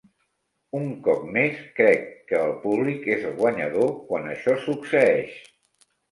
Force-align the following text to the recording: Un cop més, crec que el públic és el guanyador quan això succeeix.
Un 0.77 0.85
cop 1.07 1.25
més, 1.33 1.59
crec 1.79 2.07
que 2.31 2.39
el 2.45 2.53
públic 2.63 3.05
és 3.15 3.27
el 3.31 3.35
guanyador 3.41 3.91
quan 4.07 4.25
això 4.31 4.55
succeeix. 4.63 5.37